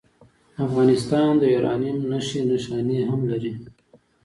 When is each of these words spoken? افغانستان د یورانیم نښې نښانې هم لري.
افغانستان 0.65 1.31
د 1.37 1.43
یورانیم 1.53 1.99
نښې 2.09 2.41
نښانې 2.49 2.99
هم 3.09 3.21
لري. 3.31 3.53